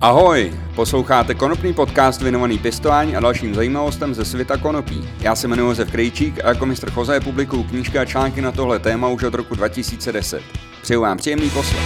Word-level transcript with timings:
Ahoj, 0.00 0.52
posloucháte 0.76 1.34
konopný 1.34 1.74
podcast 1.74 2.22
věnovaný 2.22 2.58
pěstování 2.58 3.16
a 3.16 3.20
dalším 3.20 3.54
zajímavostem 3.54 4.14
ze 4.14 4.24
světa 4.24 4.56
konopí. 4.56 5.08
Já 5.20 5.36
se 5.36 5.46
jmenuji 5.46 5.68
Josef 5.68 5.90
Krejčík 5.90 6.44
a 6.44 6.48
jako 6.48 6.66
mistr 6.66 6.90
Choze 6.90 7.20
publikuju 7.20 7.62
knížky 7.62 7.98
a 7.98 8.04
články 8.04 8.40
na 8.40 8.52
tohle 8.52 8.78
téma 8.78 9.08
už 9.08 9.22
od 9.22 9.34
roku 9.34 9.54
2010. 9.54 10.42
Přeju 10.82 11.00
vám 11.00 11.18
příjemný 11.18 11.50
poslech. 11.50 11.82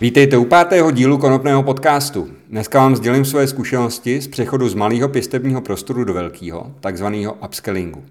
Vítejte 0.00 0.36
u 0.36 0.44
pátého 0.44 0.90
dílu 0.90 1.18
konopného 1.18 1.62
podcastu. 1.62 2.28
Dneska 2.50 2.78
vám 2.78 2.96
sdělím 2.96 3.24
své 3.24 3.46
zkušenosti 3.46 4.20
z 4.20 4.28
přechodu 4.28 4.68
z 4.68 4.74
malého 4.74 5.08
pěstebního 5.08 5.60
prostoru 5.60 6.04
do 6.04 6.14
velkého, 6.14 6.72
takzvaného 6.80 7.32
upscalingu. 7.44 8.04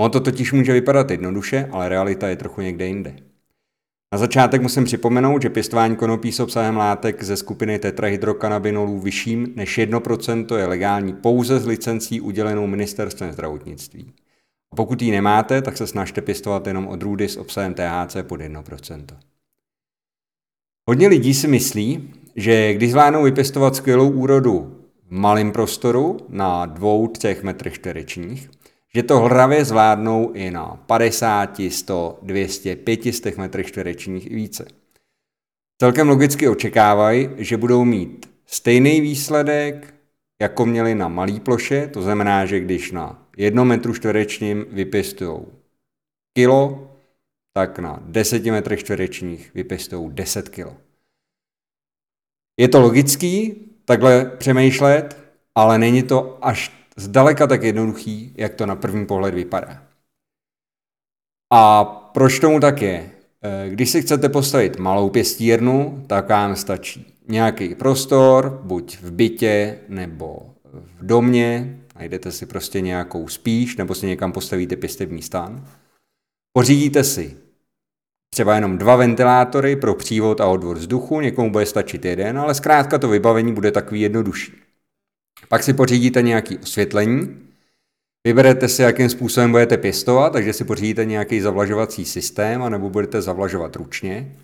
Ono 0.00 0.08
to 0.08 0.20
totiž 0.20 0.52
může 0.52 0.72
vypadat 0.72 1.10
jednoduše, 1.10 1.68
ale 1.72 1.88
realita 1.88 2.28
je 2.28 2.36
trochu 2.36 2.60
někde 2.60 2.86
jinde. 2.86 3.16
Na 4.12 4.18
začátek 4.18 4.62
musím 4.62 4.84
připomenout, 4.84 5.42
že 5.42 5.50
pěstování 5.50 5.96
konopí 5.96 6.32
s 6.32 6.40
obsahem 6.40 6.76
látek 6.76 7.22
ze 7.22 7.36
skupiny 7.36 7.78
tetrahydrokanabinolů 7.78 9.00
vyšším 9.00 9.52
než 9.56 9.78
1% 9.78 10.56
je 10.56 10.66
legální 10.66 11.12
pouze 11.12 11.60
s 11.60 11.66
licencí 11.66 12.20
udělenou 12.20 12.66
ministerstvem 12.66 13.32
zdravotnictví. 13.32 14.12
A 14.72 14.76
pokud 14.76 15.02
ji 15.02 15.10
nemáte, 15.10 15.62
tak 15.62 15.76
se 15.76 15.86
snažte 15.86 16.20
pěstovat 16.20 16.66
jenom 16.66 16.88
odrůdy 16.88 17.28
s 17.28 17.36
obsahem 17.36 17.74
THC 17.74 18.16
pod 18.22 18.40
1%. 18.40 19.04
Hodně 20.88 21.08
lidí 21.08 21.34
si 21.34 21.48
myslí, 21.48 22.14
že 22.36 22.74
když 22.74 22.90
zvládnou 22.90 23.22
vypěstovat 23.22 23.76
skvělou 23.76 24.10
úrodu 24.10 24.78
v 25.08 25.12
malém 25.12 25.52
prostoru 25.52 26.16
na 26.28 26.66
2-3 26.66 27.44
metrech 27.44 27.74
čtverečních, 27.74 28.50
že 28.94 29.02
to 29.02 29.18
hravě 29.18 29.64
zvládnou 29.64 30.32
i 30.32 30.50
na 30.50 30.84
50, 30.86 31.60
100, 31.68 32.18
200, 32.22 32.76
500 32.76 33.38
metrech 33.38 33.66
čtverečních 33.66 34.30
i 34.30 34.34
více. 34.34 34.68
Celkem 35.80 36.08
logicky 36.08 36.48
očekávají, 36.48 37.28
že 37.36 37.56
budou 37.56 37.84
mít 37.84 38.30
stejný 38.46 39.00
výsledek, 39.00 39.94
jako 40.42 40.66
měli 40.66 40.94
na 40.94 41.08
malý 41.08 41.40
ploše, 41.40 41.86
to 41.86 42.02
znamená, 42.02 42.46
že 42.46 42.60
když 42.60 42.92
na 42.92 43.28
1 43.36 43.64
metru 43.64 43.94
čtverečním 43.94 44.66
vypěstují 44.70 45.38
kilo, 46.36 46.90
tak 47.52 47.78
na 47.78 48.02
10 48.06 48.44
metrech 48.44 48.80
čtverečních 48.80 49.54
vypěstují 49.54 50.10
10 50.12 50.48
kilo. 50.48 50.76
Je 52.60 52.68
to 52.68 52.80
logický 52.80 53.54
takhle 53.84 54.24
přemýšlet, 54.24 55.16
ale 55.54 55.78
není 55.78 56.02
to 56.02 56.38
až 56.42 56.81
zdaleka 56.96 57.46
tak 57.46 57.62
jednoduchý, 57.62 58.34
jak 58.36 58.54
to 58.54 58.66
na 58.66 58.76
první 58.76 59.06
pohled 59.06 59.34
vypadá. 59.34 59.82
A 61.52 61.84
proč 61.84 62.38
tomu 62.38 62.60
tak 62.60 62.82
je? 62.82 63.10
Eh, 63.42 63.70
když 63.70 63.90
si 63.90 64.02
chcete 64.02 64.28
postavit 64.28 64.78
malou 64.78 65.10
pěstírnu, 65.10 66.04
tak 66.06 66.28
vám 66.28 66.56
stačí 66.56 67.18
nějaký 67.28 67.74
prostor, 67.74 68.60
buď 68.64 68.98
v 68.98 69.10
bytě 69.10 69.78
nebo 69.88 70.54
v 70.72 71.06
domě, 71.06 71.78
najdete 71.94 72.32
si 72.32 72.46
prostě 72.46 72.80
nějakou 72.80 73.28
spíš, 73.28 73.76
nebo 73.76 73.94
si 73.94 74.06
někam 74.06 74.32
postavíte 74.32 74.76
pěstební 74.76 75.22
stan. 75.22 75.66
Pořídíte 76.52 77.04
si 77.04 77.36
třeba 78.34 78.54
jenom 78.54 78.78
dva 78.78 78.96
ventilátory 78.96 79.76
pro 79.76 79.94
přívod 79.94 80.40
a 80.40 80.46
odvod 80.46 80.78
vzduchu, 80.78 81.20
někomu 81.20 81.50
bude 81.50 81.66
stačit 81.66 82.04
jeden, 82.04 82.38
ale 82.38 82.54
zkrátka 82.54 82.98
to 82.98 83.08
vybavení 83.08 83.52
bude 83.52 83.70
takový 83.70 84.00
jednodušší. 84.00 84.52
Pak 85.48 85.62
si 85.62 85.72
pořídíte 85.72 86.22
nějaké 86.22 86.58
osvětlení, 86.58 87.42
vyberete 88.26 88.68
si, 88.68 88.82
jakým 88.82 89.08
způsobem 89.08 89.50
budete 89.50 89.76
pěstovat, 89.76 90.32
takže 90.32 90.52
si 90.52 90.64
pořídíte 90.64 91.04
nějaký 91.04 91.40
zavlažovací 91.40 92.04
systém, 92.04 92.62
anebo 92.62 92.90
budete 92.90 93.22
zavlažovat 93.22 93.76
ručně. 93.76 94.36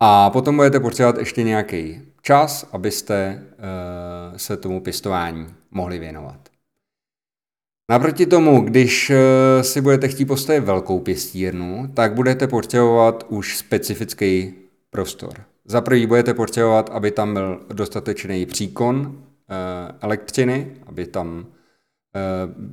A 0.00 0.30
potom 0.30 0.56
budete 0.56 0.80
potřebovat 0.80 1.18
ještě 1.18 1.42
nějaký 1.42 2.02
čas, 2.22 2.68
abyste 2.72 3.42
uh, 3.42 4.36
se 4.36 4.56
tomu 4.56 4.80
pěstování 4.80 5.46
mohli 5.70 5.98
věnovat. 5.98 6.48
Naproti 7.90 8.26
tomu, 8.26 8.60
když 8.60 9.10
uh, 9.10 9.16
si 9.62 9.80
budete 9.80 10.08
chtít 10.08 10.24
postavit 10.24 10.60
velkou 10.60 11.00
pěstírnu, 11.00 11.90
tak 11.94 12.14
budete 12.14 12.46
potřebovat 12.46 13.26
už 13.28 13.56
specifický 13.56 14.54
prostor. 14.90 15.32
Za 15.64 15.80
prvý 15.80 16.06
budete 16.06 16.34
potřebovat, 16.34 16.90
aby 16.92 17.10
tam 17.10 17.34
byl 17.34 17.60
dostatečný 17.72 18.46
příkon 18.46 19.22
Eh, 19.22 19.25
elektřiny, 20.00 20.72
aby 20.86 21.06
tam 21.06 21.46
eh, 22.16 22.20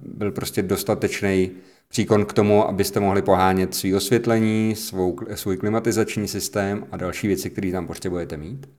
byl 0.06 0.32
prostě 0.32 0.62
dostatečný 0.62 1.52
příkon 1.88 2.26
k 2.26 2.34
tomu, 2.34 2.68
abyste 2.68 3.00
mohli 3.00 3.22
pohánět 3.22 3.76
svý 3.76 3.96
osvětlení, 3.96 4.76
svou, 4.76 5.18
svůj 5.36 5.58
klimatizační 5.58 6.28
systém 6.28 6.88
a 6.92 6.98
další 6.98 7.28
věci, 7.28 7.50
které 7.50 7.72
tam 7.72 7.88
potřebujete 7.88 8.38
mít. 8.38 8.70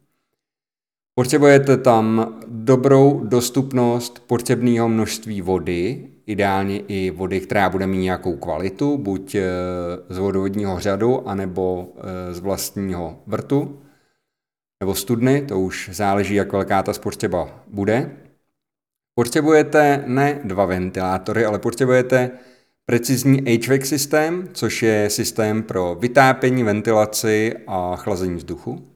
Potřebujete 1.14 1.76
tam 1.76 2.36
dobrou 2.48 3.24
dostupnost 3.24 4.22
potřebného 4.26 4.88
množství 4.88 5.40
vody, 5.40 6.08
ideálně 6.26 6.78
i 6.78 7.10
vody, 7.10 7.40
která 7.40 7.70
bude 7.70 7.86
mít 7.86 7.98
nějakou 8.02 8.36
kvalitu, 8.36 8.98
buď 8.98 9.34
eh, 9.34 9.44
z 10.08 10.18
vodovodního 10.18 10.80
řadu, 10.80 11.28
anebo 11.28 11.94
z 12.32 12.38
vlastního 12.38 13.22
vrtu 13.26 13.83
nebo 14.80 14.94
studny, 14.94 15.42
to 15.42 15.60
už 15.60 15.90
záleží, 15.92 16.34
jak 16.34 16.52
velká 16.52 16.82
ta 16.82 16.92
spotřeba 16.92 17.64
bude. 17.66 18.16
Potřebujete 19.14 20.04
ne 20.06 20.40
dva 20.44 20.64
ventilátory, 20.64 21.44
ale 21.44 21.58
potřebujete 21.58 22.30
precizní 22.86 23.38
HVAC 23.38 23.86
systém, 23.86 24.48
což 24.52 24.82
je 24.82 25.10
systém 25.10 25.62
pro 25.62 25.94
vytápění, 25.94 26.62
ventilaci 26.62 27.54
a 27.66 27.96
chlazení 27.96 28.36
vzduchu. 28.36 28.94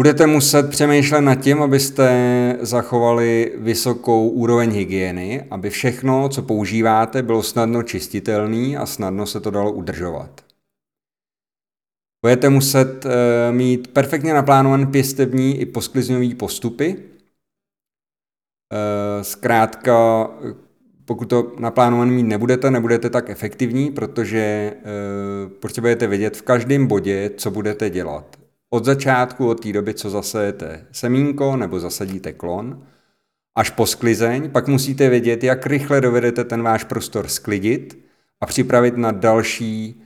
Budete 0.00 0.26
muset 0.26 0.70
přemýšlet 0.70 1.20
nad 1.20 1.34
tím, 1.34 1.62
abyste 1.62 2.08
zachovali 2.60 3.52
vysokou 3.58 4.28
úroveň 4.28 4.70
hygieny, 4.70 5.46
aby 5.50 5.70
všechno, 5.70 6.28
co 6.28 6.42
používáte, 6.42 7.22
bylo 7.22 7.42
snadno 7.42 7.82
čistitelné 7.82 8.76
a 8.76 8.86
snadno 8.86 9.26
se 9.26 9.40
to 9.40 9.50
dalo 9.50 9.72
udržovat. 9.72 10.51
Budete 12.22 12.48
muset 12.48 13.04
uh, 13.04 13.10
mít 13.50 13.88
perfektně 13.88 14.34
naplánované 14.34 14.86
pěstební 14.86 15.60
i 15.60 15.66
posklizňové 15.66 16.34
postupy. 16.34 16.96
Uh, 16.96 17.02
zkrátka, 19.22 20.28
pokud 21.04 21.24
to 21.24 21.52
naplánované 21.58 22.10
mít 22.10 22.22
nebudete, 22.22 22.70
nebudete 22.70 23.10
tak 23.10 23.30
efektivní, 23.30 23.90
protože 23.90 24.72
uh, 24.76 25.52
potřebujete 25.52 26.06
vědět 26.06 26.36
v 26.36 26.42
každém 26.42 26.86
bodě, 26.86 27.30
co 27.36 27.50
budete 27.50 27.90
dělat. 27.90 28.36
Od 28.70 28.84
začátku, 28.84 29.48
od 29.48 29.62
té 29.62 29.72
doby, 29.72 29.94
co 29.94 30.10
zasejete 30.10 30.86
semínko 30.92 31.56
nebo 31.56 31.80
zasadíte 31.80 32.32
klon, 32.32 32.86
až 33.54 33.70
po 33.70 33.86
sklizeň, 33.86 34.50
pak 34.50 34.68
musíte 34.68 35.08
vědět, 35.08 35.44
jak 35.44 35.66
rychle 35.66 36.00
dovedete 36.00 36.44
ten 36.44 36.62
váš 36.62 36.84
prostor 36.84 37.28
sklidit 37.28 38.04
a 38.40 38.46
připravit 38.46 38.96
na 38.96 39.12
další 39.12 40.02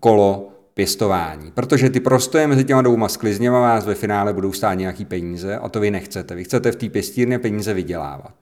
kolo 0.00 0.53
pěstování. 0.74 1.50
Protože 1.50 1.90
ty 1.90 2.00
prostoje 2.00 2.46
mezi 2.46 2.64
těma 2.64 2.82
dvouma 2.82 3.08
sklizněma 3.08 3.60
vás 3.60 3.86
ve 3.86 3.94
finále 3.94 4.32
budou 4.32 4.52
stát 4.52 4.74
nějaký 4.74 5.04
peníze 5.04 5.58
a 5.58 5.68
to 5.68 5.80
vy 5.80 5.90
nechcete. 5.90 6.34
Vy 6.34 6.44
chcete 6.44 6.72
v 6.72 6.76
té 6.76 6.88
pěstírně 6.88 7.38
peníze 7.38 7.74
vydělávat. 7.74 8.34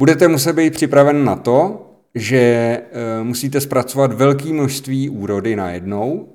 Budete 0.00 0.28
muset 0.28 0.52
být 0.52 0.74
připraven 0.74 1.24
na 1.24 1.36
to, 1.36 1.90
že 2.14 2.38
e, 2.38 3.22
musíte 3.22 3.60
zpracovat 3.60 4.12
velké 4.12 4.52
množství 4.52 5.08
úrody 5.08 5.56
najednou, 5.56 6.28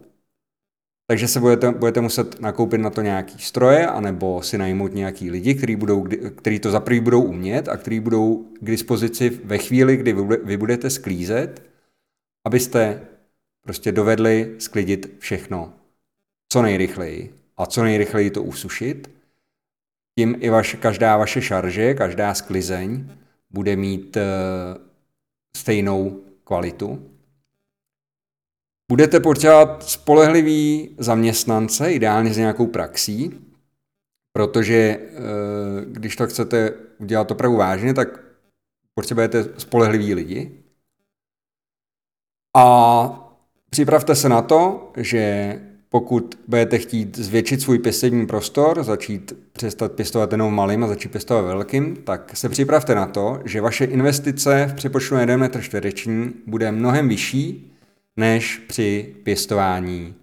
takže 1.08 1.28
se 1.28 1.40
budete, 1.40 1.72
budete 1.72 2.02
muset 2.02 2.42
nakoupit 2.42 2.78
na 2.78 2.90
to 2.90 3.02
nějaký 3.02 3.40
stroje, 3.40 3.88
anebo 3.88 4.42
si 4.42 4.58
najmout 4.58 4.94
nějaký 4.94 5.32
lidi, 5.32 5.56
který, 5.56 5.76
budou, 5.76 6.08
který 6.36 6.60
to 6.60 6.72
za 6.72 6.80
prvý 6.80 7.00
budou 7.00 7.22
umět 7.22 7.68
a 7.68 7.78
který 7.78 8.00
budou 8.00 8.46
k 8.62 8.66
dispozici 8.66 9.30
ve 9.44 9.58
chvíli, 9.58 9.98
kdy 9.98 10.16
vy 10.44 10.58
budete 10.58 10.90
sklízet, 10.90 11.64
abyste 12.48 13.02
prostě 13.62 13.92
dovedli 13.92 14.56
sklidit 14.60 15.16
všechno 15.20 15.74
co 16.54 16.62
nejrychleji 16.62 17.34
a 17.58 17.66
co 17.66 17.84
nejrychleji 17.84 18.30
to 18.30 18.44
usušit. 18.44 19.12
Tím 20.20 20.36
i 20.40 20.50
vaše, 20.50 20.78
každá 20.78 21.18
vaše 21.18 21.42
šarže, 21.42 21.94
každá 21.94 22.34
sklizeň 22.34 23.10
bude 23.50 23.76
mít 23.76 24.18
uh, 24.18 24.22
stejnou 25.58 26.24
kvalitu. 26.44 27.12
Budete 28.92 29.20
potřebovat 29.20 29.84
spolehlivý 29.84 30.96
zaměstnance, 30.98 31.92
ideálně 31.92 32.34
s 32.34 32.38
nějakou 32.38 32.68
praxí, 32.68 33.48
protože 34.34 34.98
uh, 34.98 35.94
když 35.94 36.16
to 36.16 36.28
chcete 36.28 36.74
udělat 36.98 37.32
opravdu 37.32 37.58
vážně, 37.58 37.94
tak 37.94 38.08
potřebujete 38.94 39.60
spolehlivý 39.60 40.14
lidi. 40.14 40.64
A 42.58 43.29
Připravte 43.70 44.16
se 44.16 44.30
na 44.30 44.42
to, 44.42 44.92
že 44.98 45.54
pokud 45.90 46.40
budete 46.48 46.78
chtít 46.78 47.18
zvětšit 47.18 47.62
svůj 47.62 47.80
pěstební 47.80 48.28
prostor, 48.28 48.84
začít 48.84 49.34
přestat 49.54 49.92
pěstovat 49.92 50.32
jenom 50.32 50.56
malým 50.56 50.84
a 50.84 50.88
začít 50.88 51.12
pěstovat 51.12 51.42
velkým, 51.42 51.96
tak 51.96 52.38
se 52.38 52.50
připravte 52.50 52.96
na 52.96 53.06
to, 53.06 53.42
že 53.46 53.62
vaše 53.62 53.86
investice 53.86 54.68
v 54.72 54.74
přepočtu 54.74 55.16
na 55.16 55.22
1 55.22 55.38
metr 55.38 55.62
čtvereční 55.62 56.34
bude 56.48 56.72
mnohem 56.72 57.10
vyšší 57.10 57.76
než 58.18 58.58
při 58.58 59.16
pěstování 59.24 60.16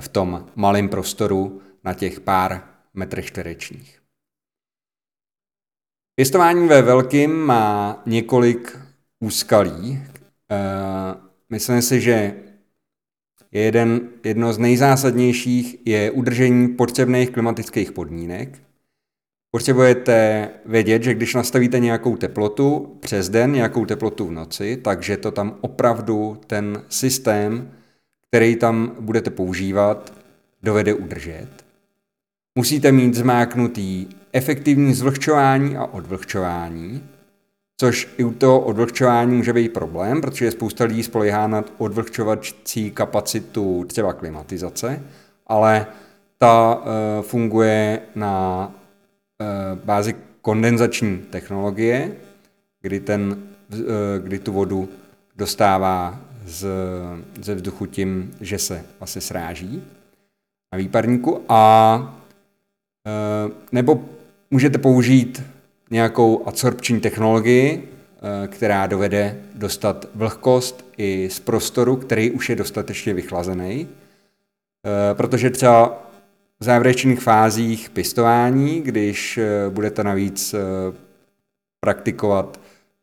v 0.00 0.08
tom 0.08 0.46
malém 0.56 0.88
prostoru 0.88 1.60
na 1.84 1.94
těch 1.94 2.20
pár 2.20 2.62
metrech 2.94 3.26
čtverečních. 3.26 3.98
Pěstování 6.14 6.68
ve 6.68 6.82
velkým 6.82 7.30
má 7.36 8.02
několik 8.06 8.78
úskalí. 9.20 10.02
Eh, 10.50 11.14
myslím 11.50 11.82
si, 11.82 12.00
že 12.00 12.34
jeden, 13.52 14.00
jedno 14.24 14.52
z 14.52 14.58
nejzásadnějších 14.58 15.76
je 15.84 16.10
udržení 16.10 16.68
potřebných 16.68 17.30
klimatických 17.30 17.92
podmínek. 17.92 18.62
Potřebujete 19.50 20.48
vědět, 20.66 21.02
že 21.02 21.14
když 21.14 21.34
nastavíte 21.34 21.78
nějakou 21.78 22.16
teplotu 22.16 22.96
přes 23.00 23.28
den, 23.28 23.52
nějakou 23.52 23.86
teplotu 23.86 24.26
v 24.26 24.32
noci, 24.32 24.76
takže 24.76 25.16
to 25.16 25.30
tam 25.30 25.58
opravdu 25.60 26.40
ten 26.46 26.82
systém, 26.88 27.70
který 28.28 28.56
tam 28.56 28.96
budete 29.00 29.30
používat, 29.30 30.14
dovede 30.62 30.94
udržet. 30.94 31.48
Musíte 32.58 32.92
mít 32.92 33.14
zmáknutý 33.14 34.06
efektivní 34.32 34.94
zvlhčování 34.94 35.76
a 35.76 35.84
odvlhčování, 35.84 37.02
což 37.82 38.08
i 38.18 38.24
u 38.24 38.32
toho 38.32 38.60
odvlhčování 38.60 39.36
může 39.36 39.52
být 39.52 39.72
problém, 39.72 40.20
protože 40.20 40.50
spousta 40.50 40.84
lidí 40.84 41.02
spolehá 41.02 41.46
na 41.46 41.64
odvlhčovací 41.78 42.90
kapacitu 42.90 43.84
třeba 43.84 44.12
klimatizace, 44.12 45.02
ale 45.46 45.86
ta 46.38 46.74
uh, 46.74 46.82
funguje 47.22 48.00
na 48.14 48.66
uh, 48.66 49.78
bázi 49.84 50.14
kondenzační 50.42 51.18
technologie, 51.18 52.12
kdy, 52.80 53.00
ten, 53.00 53.36
uh, 53.74 53.78
kdy 54.22 54.38
tu 54.38 54.52
vodu 54.52 54.88
dostává 55.36 56.20
z, 56.46 56.66
ze 57.40 57.54
vzduchu 57.54 57.86
tím, 57.86 58.30
že 58.40 58.58
se 58.58 58.84
vlastně 59.00 59.20
sráží 59.20 59.82
na 60.72 60.78
výparníku 60.78 61.40
a 61.48 62.22
nebo 63.72 64.04
můžete 64.50 64.78
použít 64.78 65.42
nějakou 65.92 66.46
adsorpční 66.46 67.00
technologii, 67.00 67.88
eh, 68.44 68.48
která 68.48 68.86
dovede 68.86 69.36
dostat 69.54 70.06
vlhkost 70.14 70.84
i 70.98 71.28
z 71.30 71.40
prostoru, 71.40 71.96
který 71.96 72.30
už 72.30 72.50
je 72.50 72.56
dostatečně 72.56 73.14
vychlazený. 73.14 73.88
Eh, 73.88 75.14
protože 75.14 75.50
třeba 75.50 76.08
v 76.60 76.64
závěrečných 76.64 77.20
fázích 77.20 77.90
pěstování, 77.90 78.80
když 78.80 79.38
eh, 79.38 79.70
budete 79.70 80.04
navíc 80.04 80.54
praktikovat 81.80 82.60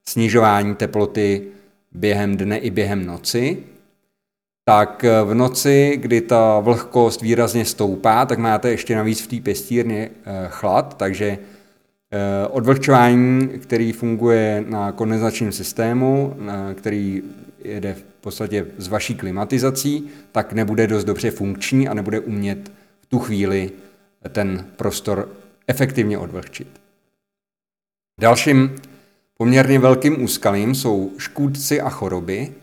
snižování 0.07 0.75
teploty 0.75 1.47
během 1.91 2.37
dne 2.37 2.57
i 2.57 2.69
během 2.69 3.05
noci, 3.05 3.63
tak 4.65 5.05
v 5.23 5.33
noci, 5.33 5.97
kdy 5.97 6.21
ta 6.21 6.59
vlhkost 6.59 7.21
výrazně 7.21 7.65
stoupá, 7.65 8.25
tak 8.25 8.39
máte 8.39 8.69
ještě 8.69 8.95
navíc 8.95 9.21
v 9.21 9.27
té 9.27 9.35
pěstírně 9.39 10.09
chlad, 10.49 10.97
takže 10.97 11.37
odvlhčování, 12.49 13.47
který 13.47 13.91
funguje 13.91 14.63
na 14.67 14.91
kondenzačním 14.91 15.51
systému, 15.51 16.35
který 16.73 17.23
jede 17.63 17.93
v 17.93 18.03
podstatě 18.21 18.65
s 18.77 18.87
vaší 18.87 19.15
klimatizací, 19.15 20.09
tak 20.31 20.53
nebude 20.53 20.87
dost 20.87 21.03
dobře 21.03 21.31
funkční 21.31 21.87
a 21.87 21.93
nebude 21.93 22.19
umět 22.19 22.71
v 23.01 23.05
tu 23.05 23.19
chvíli 23.19 23.71
ten 24.29 24.65
prostor 24.75 25.29
efektivně 25.67 26.17
odvlhčit. 26.17 26.67
Dalším 28.21 28.75
poměrně 29.37 29.79
velkým 29.79 30.23
úskalím 30.23 30.75
jsou 30.75 31.11
škůdci 31.17 31.81
a 31.81 31.89
choroby. 31.89 32.53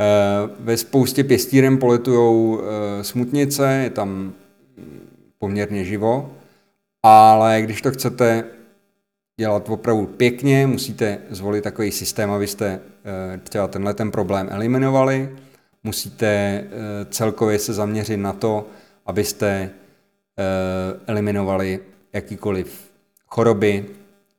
Eh, 0.00 0.50
ve 0.60 0.76
spoustě 0.76 1.24
pěstíren 1.24 1.78
poletují 1.78 2.58
eh, 2.58 3.04
smutnice, 3.04 3.72
je 3.72 3.90
tam 3.90 4.32
poměrně 5.38 5.84
živo 5.84 6.30
ale 7.02 7.62
když 7.62 7.82
to 7.82 7.90
chcete 7.90 8.44
dělat 9.40 9.68
opravdu 9.68 10.06
pěkně, 10.06 10.66
musíte 10.66 11.18
zvolit 11.30 11.64
takový 11.64 11.90
systém, 11.90 12.30
abyste 12.30 12.80
eh, 13.04 13.38
třeba 13.38 13.68
tenhle 13.68 13.94
ten 13.94 14.10
problém 14.10 14.48
eliminovali. 14.50 15.36
Musíte 15.84 16.26
eh, 16.26 16.68
celkově 17.10 17.58
se 17.58 17.72
zaměřit 17.72 18.16
na 18.16 18.32
to, 18.32 18.66
abyste 19.06 19.70
eh, 20.38 21.00
eliminovali 21.06 21.80
jakýkoliv 22.12 22.90
choroby 23.26 23.86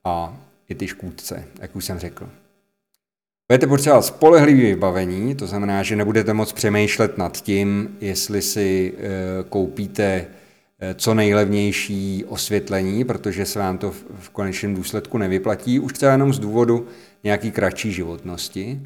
a 0.03 0.37
i 0.69 0.75
ty 0.75 0.87
škůdce, 0.87 1.43
jak 1.61 1.75
už 1.75 1.85
jsem 1.85 1.99
řekl. 1.99 2.29
Budete 3.51 3.67
potřebovat 3.67 4.05
spolehlivé 4.05 4.61
vybavení, 4.61 5.35
to 5.35 5.47
znamená, 5.47 5.83
že 5.83 5.95
nebudete 5.95 6.33
moc 6.33 6.53
přemýšlet 6.53 7.17
nad 7.17 7.37
tím, 7.37 7.97
jestli 8.01 8.41
si 8.41 8.93
koupíte 9.49 10.27
co 10.95 11.13
nejlevnější 11.13 12.25
osvětlení, 12.25 13.03
protože 13.03 13.45
se 13.45 13.59
vám 13.59 13.77
to 13.77 13.91
v 14.19 14.29
konečném 14.29 14.75
důsledku 14.75 15.17
nevyplatí, 15.17 15.79
už 15.79 15.93
třeba 15.93 16.11
jenom 16.11 16.33
z 16.33 16.39
důvodu 16.39 16.87
nějaký 17.23 17.51
kratší 17.51 17.91
životnosti. 17.91 18.81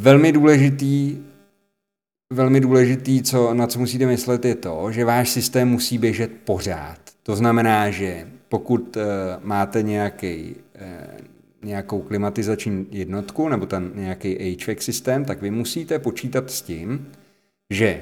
Velmi 0.00 0.32
důležitý, 0.32 1.18
velmi 2.32 2.60
důležitý, 2.60 3.22
co, 3.22 3.54
na 3.54 3.66
co 3.66 3.78
musíte 3.78 4.06
myslet, 4.06 4.44
je 4.44 4.54
to, 4.54 4.92
že 4.92 5.04
váš 5.04 5.30
systém 5.30 5.68
musí 5.68 5.98
běžet 5.98 6.30
pořád. 6.44 6.98
To 7.22 7.36
znamená, 7.36 7.90
že 7.90 8.28
pokud 8.48 8.96
uh, 8.96 9.02
máte 9.42 9.82
nějaký, 9.82 10.54
uh, 10.54 11.26
nějakou 11.62 12.00
klimatizační 12.00 12.86
jednotku 12.90 13.48
nebo 13.48 13.66
ten 13.66 13.90
nějaký 13.94 14.56
HVAC 14.64 14.82
systém, 14.82 15.24
tak 15.24 15.42
vy 15.42 15.50
musíte 15.50 15.98
počítat 15.98 16.50
s 16.50 16.62
tím, 16.62 17.12
že 17.70 18.00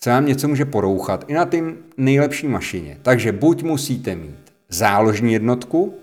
se 0.00 0.10
vám 0.10 0.26
něco 0.26 0.48
může 0.48 0.64
porouchat 0.64 1.24
i 1.28 1.34
na 1.34 1.44
tím 1.44 1.78
nejlepší 1.96 2.48
mašině. 2.48 2.98
Takže 3.02 3.32
buď 3.32 3.62
musíte 3.62 4.14
mít 4.14 4.52
záložní 4.68 5.32
jednotku, 5.32 5.94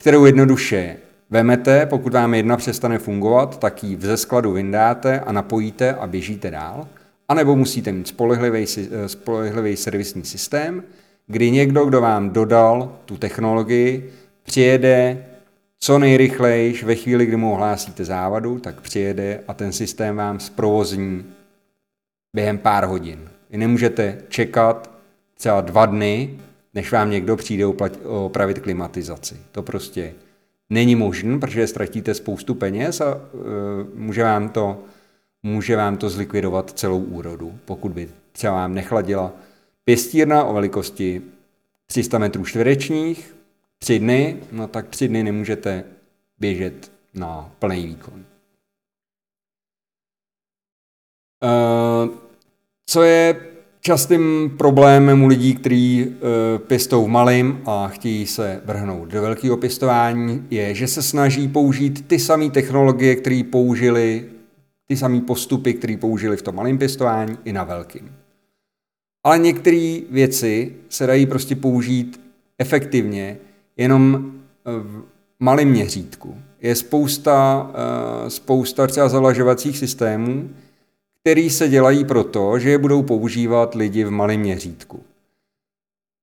kterou 0.00 0.24
jednoduše 0.24 0.96
vemete, 1.30 1.86
pokud 1.86 2.12
vám 2.12 2.34
jedna 2.34 2.56
přestane 2.56 2.98
fungovat, 2.98 3.58
tak 3.58 3.84
ji 3.84 3.98
ze 4.00 4.16
skladu 4.16 4.52
vyndáte 4.52 5.20
a 5.20 5.32
napojíte 5.32 5.94
a 5.94 6.06
běžíte 6.06 6.50
dál. 6.50 6.88
A 7.28 7.34
nebo 7.34 7.56
musíte 7.56 7.92
mít 7.92 8.08
spolehlivý, 8.08 8.64
eh, 8.78 9.08
spolehlivý 9.08 9.76
servisní 9.76 10.24
systém, 10.24 10.82
kdy 11.26 11.50
někdo, 11.50 11.84
kdo 11.84 12.00
vám 12.00 12.30
dodal 12.30 12.92
tu 13.04 13.16
technologii, 13.16 14.12
přijede 14.42 15.24
co 15.80 15.98
nejrychleji, 15.98 16.80
ve 16.84 16.94
chvíli, 16.94 17.26
kdy 17.26 17.36
mu 17.36 17.52
ohlásíte 17.52 18.04
závadu, 18.04 18.58
tak 18.58 18.80
přijede 18.80 19.40
a 19.48 19.54
ten 19.54 19.72
systém 19.72 20.16
vám 20.16 20.40
zprovozní 20.40 21.24
během 22.34 22.58
pár 22.58 22.84
hodin. 22.84 23.30
Vy 23.50 23.58
nemůžete 23.58 24.22
čekat 24.28 24.90
třeba 25.34 25.60
dva 25.60 25.86
dny, 25.86 26.38
než 26.74 26.92
vám 26.92 27.10
někdo 27.10 27.36
přijde 27.36 27.66
opravit 28.04 28.58
klimatizaci. 28.58 29.36
To 29.52 29.62
prostě 29.62 30.14
není 30.70 30.94
možné, 30.94 31.38
protože 31.38 31.66
ztratíte 31.66 32.14
spoustu 32.14 32.54
peněz 32.54 33.00
a 33.00 33.14
uh, 33.14 33.40
může, 33.94 34.22
vám 34.22 34.48
to, 34.48 34.82
může 35.42 35.76
vám 35.76 35.96
to 35.96 36.10
zlikvidovat 36.10 36.70
celou 36.70 37.00
úrodu, 37.00 37.58
pokud 37.64 37.92
by 37.92 38.08
třeba 38.32 38.52
vám 38.52 38.74
nechladila 38.74 39.32
pěstírna 39.84 40.44
o 40.44 40.54
velikosti 40.54 41.22
300 41.86 42.18
metrů 42.18 42.44
čtverečních, 42.44 43.34
tři 43.78 43.98
dny, 43.98 44.36
no 44.52 44.68
tak 44.68 44.88
tři 44.88 45.08
dny 45.08 45.22
nemůžete 45.22 45.84
běžet 46.38 46.92
na 47.14 47.52
plný 47.58 47.86
výkon. 47.86 48.24
Uh, 51.44 51.67
co 52.88 53.02
je 53.02 53.36
častým 53.80 54.50
problémem 54.58 55.22
u 55.22 55.26
lidí, 55.26 55.54
kteří 55.54 56.06
uh, 56.06 56.12
pěstou 56.58 57.04
v 57.04 57.08
malým 57.08 57.60
a 57.66 57.88
chtějí 57.88 58.26
se 58.26 58.60
vrhnout 58.64 59.08
do 59.08 59.22
velkého 59.22 59.56
pěstování, 59.56 60.46
je, 60.50 60.74
že 60.74 60.88
se 60.88 61.02
snaží 61.02 61.48
použít 61.48 62.08
ty 62.08 62.18
samé 62.18 62.50
technologie, 62.50 63.16
které 63.16 63.42
použili, 63.50 64.24
ty 64.86 64.96
samé 64.96 65.20
postupy, 65.20 65.74
které 65.74 65.96
použili 65.96 66.36
v 66.36 66.42
tom 66.42 66.54
malém 66.54 66.78
pěstování 66.78 67.38
i 67.44 67.52
na 67.52 67.64
velkým. 67.64 68.12
Ale 69.24 69.38
některé 69.38 70.00
věci 70.10 70.72
se 70.88 71.06
dají 71.06 71.26
prostě 71.26 71.56
použít 71.56 72.20
efektivně 72.58 73.36
jenom 73.76 74.32
v 74.64 75.02
malém 75.40 75.68
měřítku. 75.68 76.36
Je 76.62 76.74
spousta, 76.74 77.62
uh, 78.22 78.28
spousta 78.28 78.86
třeba 78.86 79.08
zavlažovacích 79.08 79.78
systémů, 79.78 80.50
který 81.28 81.50
se 81.50 81.68
dělají 81.68 82.04
proto, 82.04 82.58
že 82.58 82.70
je 82.70 82.78
budou 82.78 83.02
používat 83.02 83.74
lidi 83.74 84.04
v 84.04 84.10
malém 84.10 84.40
měřítku. 84.40 85.02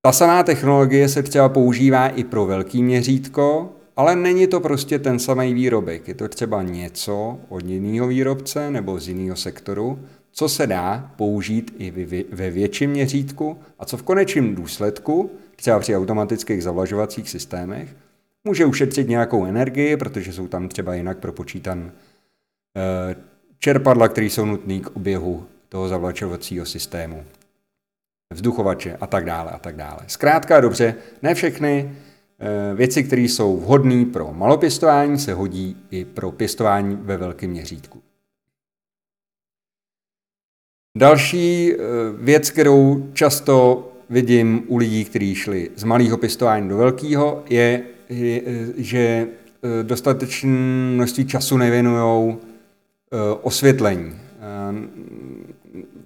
Ta 0.02 0.12
samá 0.12 0.44
technologie 0.44 1.10
se 1.10 1.24
třeba 1.24 1.50
používá 1.50 2.08
i 2.08 2.24
pro 2.24 2.46
velký 2.46 2.84
měřítko, 2.84 3.74
ale 3.96 4.16
není 4.16 4.48
to 4.48 4.60
prostě 4.60 5.00
ten 5.00 5.20
samý 5.20 5.54
výrobek. 5.54 6.08
Je 6.08 6.14
to 6.14 6.28
třeba 6.28 6.64
něco 6.64 7.40
od 7.50 7.66
jiného 7.66 8.08
výrobce 8.08 8.72
nebo 8.72 9.00
z 9.00 9.08
jiného 9.08 9.36
sektoru, 9.36 10.00
co 10.32 10.50
se 10.50 10.68
dá 10.68 11.12
použít 11.16 11.76
i 11.78 12.08
ve 12.32 12.52
větším 12.52 12.90
měřítku 12.90 13.58
a 13.80 13.86
co 13.86 13.98
v 13.98 14.04
konečném 14.04 14.56
důsledku, 14.56 15.32
třeba 15.56 15.80
při 15.80 15.96
automatických 15.96 16.64
zavlažovacích 16.64 17.30
systémech, 17.30 17.96
může 18.44 18.66
ušetřit 18.66 19.10
nějakou 19.10 19.46
energii, 19.46 19.98
protože 19.98 20.34
jsou 20.34 20.48
tam 20.48 20.68
třeba 20.68 20.94
jinak 20.96 21.18
propočítan 21.18 21.92
eh, 22.78 23.35
čerpadla, 23.60 24.08
které 24.08 24.26
jsou 24.28 24.46
nutné 24.46 24.80
k 24.80 24.96
oběhu 24.96 25.46
toho 25.70 25.88
zavlačovacího 25.88 26.66
systému, 26.66 27.24
vzduchovače 28.34 28.98
a 29.02 29.08
tak 29.08 29.26
dále 29.26 29.52
a 29.52 29.60
tak 29.60 29.76
dále. 29.76 30.00
Zkrátka 30.08 30.62
dobře, 30.62 30.96
ne 31.22 31.36
všechny 31.36 31.92
eh, 32.40 32.76
věci, 32.76 33.04
které 33.04 33.22
jsou 33.22 33.58
vhodné 33.58 34.06
pro 34.06 34.34
malopěstování, 34.34 35.20
se 35.20 35.34
hodí 35.34 35.78
i 35.92 36.06
pro 36.06 36.32
pěstování 36.32 36.96
ve 37.02 37.18
velkém 37.18 37.50
měřítku. 37.50 38.02
Další 40.98 41.74
eh, 41.74 41.78
věc, 42.18 42.50
kterou 42.50 43.10
často 43.14 43.92
vidím 44.10 44.64
u 44.68 44.78
lidí, 44.78 45.06
kteří 45.06 45.36
šli 45.36 45.72
z 45.76 45.84
malého 45.84 46.18
pěstování 46.18 46.70
do 46.70 46.78
velkého, 46.78 47.44
je, 47.50 47.84
že 48.78 49.00
eh, 49.00 49.84
dostatečné 49.84 50.50
množství 50.96 51.26
času 51.26 51.58
nevěnují 51.58 52.38
osvětlení 53.42 54.20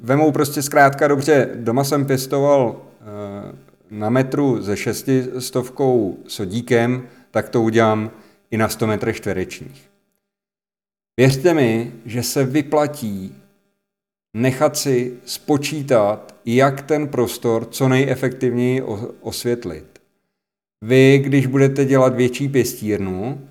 vemou 0.01 0.31
prostě 0.31 0.61
zkrátka 0.61 1.07
dobře, 1.07 1.49
doma 1.55 1.83
jsem 1.83 2.05
pěstoval 2.05 2.81
eh, 2.81 3.55
na 3.91 4.09
metru 4.09 4.61
ze 4.61 4.77
šestistovkou 4.77 6.17
sodíkem, 6.27 7.07
tak 7.31 7.49
to 7.49 7.61
udělám 7.61 8.11
i 8.51 8.57
na 8.57 8.69
100 8.69 8.87
metrech 8.87 9.15
čtverečních. 9.15 9.89
Věřte 11.19 11.53
mi, 11.53 11.91
že 12.05 12.23
se 12.23 12.43
vyplatí 12.43 13.35
nechat 14.33 14.77
si 14.77 15.13
spočítat, 15.25 16.35
jak 16.45 16.81
ten 16.81 17.07
prostor 17.07 17.65
co 17.65 17.89
nejefektivněji 17.89 18.83
osvětlit. 19.21 19.99
Vy, 20.81 21.17
když 21.23 21.45
budete 21.45 21.85
dělat 21.85 22.15
větší 22.15 22.49
pěstírnu, 22.49 23.41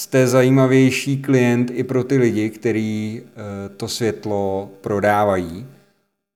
jste 0.00 0.26
zajímavější 0.26 1.22
klient 1.22 1.70
i 1.74 1.84
pro 1.84 2.04
ty 2.04 2.18
lidi, 2.18 2.50
kteří 2.50 3.22
eh, 3.22 3.68
to 3.68 3.88
světlo 3.88 4.70
prodávají, 4.80 5.66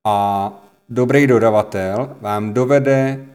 a 0.06 0.52
dobrý 0.88 1.26
dodavatel 1.26 2.16
vám 2.20 2.52
dovede 2.52 3.26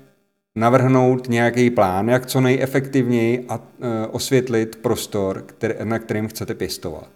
navrhnout 0.55 1.29
nějaký 1.29 1.69
plán, 1.69 2.09
jak 2.09 2.25
co 2.25 2.41
nejefektivněji 2.41 3.45
a, 3.49 3.59
e, 3.81 4.07
osvětlit 4.07 4.75
prostor, 4.75 5.45
na 5.83 5.99
kterým 5.99 6.27
chcete 6.27 6.53
pěstovat. 6.53 7.09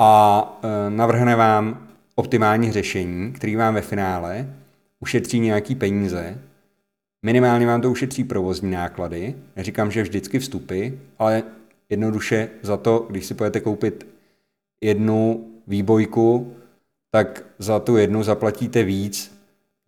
A 0.00 0.60
e, 0.62 0.90
navrhne 0.90 1.36
vám 1.36 1.88
optimální 2.14 2.72
řešení, 2.72 3.32
který 3.32 3.56
vám 3.56 3.74
ve 3.74 3.80
finále 3.80 4.54
ušetří 5.00 5.40
nějaký 5.40 5.74
peníze, 5.74 6.38
minimálně 7.22 7.66
vám 7.66 7.80
to 7.80 7.90
ušetří 7.90 8.24
provozní 8.24 8.70
náklady, 8.70 9.34
neříkám, 9.56 9.90
že 9.90 10.02
vždycky 10.02 10.38
vstupy, 10.38 10.88
ale 11.18 11.42
jednoduše 11.88 12.50
za 12.62 12.76
to, 12.76 13.06
když 13.10 13.26
si 13.26 13.34
budete 13.34 13.60
koupit 13.60 14.06
jednu 14.80 15.48
výbojku 15.66 16.54
tak 17.10 17.44
za 17.58 17.78
tu 17.78 17.96
jednu 17.96 18.22
zaplatíte 18.22 18.82
víc, 18.82 19.38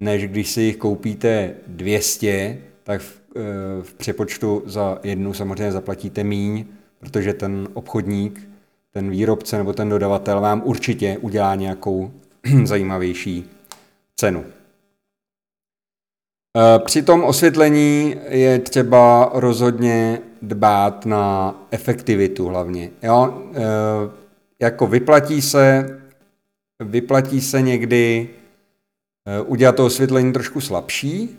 než 0.01 0.29
když 0.29 0.51
si 0.51 0.63
jich 0.63 0.77
koupíte 0.77 1.55
200, 1.67 2.59
tak 2.83 3.01
v, 3.01 3.21
eh, 3.37 3.41
v 3.83 3.95
přepočtu 3.95 4.63
za 4.67 4.99
jednu 5.03 5.35
samozřejmě 5.35 5.73
zaplatíte 5.73 6.25
míň, 6.25 6.65
protože 6.99 7.35
ten 7.35 7.69
obchodník, 7.75 8.49
ten 8.93 9.11
výrobce 9.11 9.59
nebo 9.59 9.73
ten 9.73 9.89
dodavatel 9.89 10.41
vám 10.41 10.63
určitě 10.65 11.19
udělá 11.21 11.55
nějakou 11.55 12.11
zajímavější 12.65 13.51
cenu. 14.17 14.45
Eh, 16.57 16.79
při 16.79 17.03
tom 17.03 17.25
osvětlení 17.25 18.17
je 18.29 18.59
třeba 18.59 19.31
rozhodně 19.35 20.21
dbát 20.43 21.07
na 21.07 21.55
efektivitu 21.71 22.47
hlavně. 22.47 22.91
Jo? 23.03 23.43
Eh, 23.55 23.61
jako 24.61 24.87
vyplatí 24.87 25.43
se 25.43 25.97
vyplatí 26.85 27.41
se 27.41 27.63
někdy 27.63 28.29
eh, 29.27 29.43
udělat 29.43 29.77
to 29.77 29.87
osvětlení 29.87 30.33
trošku 30.33 30.61
slabší, 30.61 31.39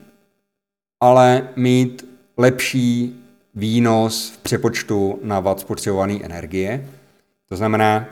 ale 1.00 1.50
mít 1.56 2.08
lepší 2.38 3.24
výnos 3.56 4.30
v 4.30 4.38
přepočtu 4.38 5.20
na 5.24 5.40
watt 5.40 5.60
spotřebované 5.60 6.20
energie. 6.24 6.90
To 7.50 7.56
znamená, 7.56 8.06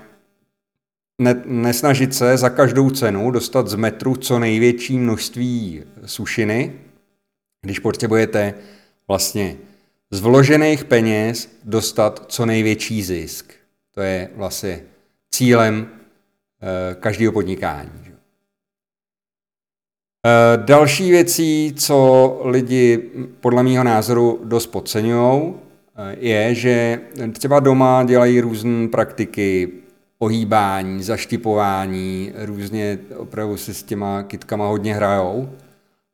ne, 1.21 1.41
nesnažit 1.45 2.15
se 2.15 2.37
za 2.37 2.49
každou 2.49 2.89
cenu 2.89 3.31
dostat 3.31 3.67
z 3.67 3.75
metru 3.75 4.15
co 4.15 4.39
největší 4.39 4.97
množství 4.99 5.83
sušiny, 6.05 6.73
když 7.61 7.79
potřebujete 7.79 8.53
vlastně 9.07 9.55
z 10.11 10.19
vložených 10.19 10.85
peněz 10.85 11.49
dostat 11.63 12.25
co 12.27 12.45
největší 12.45 13.03
zisk. 13.03 13.53
To 13.93 14.01
je 14.01 14.29
vlastně 14.35 14.81
cílem 15.31 15.99
Eh, 16.61 16.95
každého 16.99 17.31
podnikání. 17.31 17.91
Eh, 20.25 20.57
další 20.57 21.11
věcí, 21.11 21.73
co 21.77 22.41
lidi 22.43 22.97
podle 23.39 23.63
mého 23.63 23.83
názoru 23.83 24.39
dost 24.43 24.67
podceňují, 24.67 25.53
eh, 25.95 26.15
je, 26.19 26.55
že 26.55 27.01
třeba 27.31 27.59
doma 27.59 28.03
dělají 28.03 28.41
různé 28.41 28.87
praktiky 28.87 29.71
ohýbání, 30.17 31.03
zaštipování, 31.03 32.33
různě 32.35 32.99
opravdu 33.17 33.57
si 33.57 33.73
s 33.73 33.83
těma 33.83 34.23
kytkama 34.23 34.67
hodně 34.67 34.95
hrajou 34.95 35.49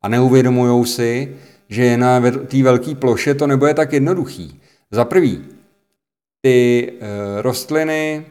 a 0.06 0.08
neuvědomují 0.08 0.86
si, 0.86 1.36
že 1.70 1.98
na 1.98 2.22
té 2.48 2.64
velké 2.64 2.96
ploše 2.96 3.34
to 3.34 3.48
nebude 3.48 3.74
tak 3.74 3.94
jednoduchý. 3.94 4.62
Za 4.92 5.06
prvý, 5.06 5.46
ty 6.42 6.94
rostliny 7.42 8.26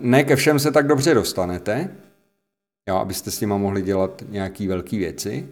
ne 0.00 0.24
ke 0.24 0.36
všem 0.36 0.58
se 0.58 0.72
tak 0.72 0.86
dobře 0.86 1.14
dostanete, 1.14 1.90
jo, 2.88 2.96
abyste 2.96 3.30
s 3.30 3.40
nima 3.40 3.56
mohli 3.56 3.82
dělat 3.82 4.22
nějaké 4.28 4.68
velké 4.68 4.96
věci. 4.96 5.48